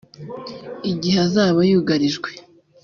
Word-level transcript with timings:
Igihe 0.91 1.17
azaba 1.27 1.59
yugarijwe 1.69 2.29